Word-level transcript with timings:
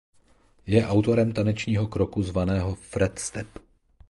Je 0.65 0.85
autorem 0.87 1.33
tanečního 1.33 1.87
kroku 1.87 2.23
zvaného 2.23 2.75
„Fred 2.75 3.19
step“. 3.19 3.47